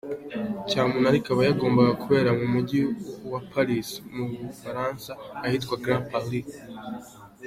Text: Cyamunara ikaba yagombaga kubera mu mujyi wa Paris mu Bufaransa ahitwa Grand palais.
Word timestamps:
Cyamunara 0.67 1.15
ikaba 1.21 1.41
yagombaga 1.47 1.93
kubera 2.03 2.29
mu 2.39 2.45
mujyi 2.53 2.81
wa 3.31 3.39
Paris 3.51 3.87
mu 4.13 4.23
Bufaransa 4.47 5.11
ahitwa 5.45 5.73
Grand 5.83 6.05
palais. 6.11 6.51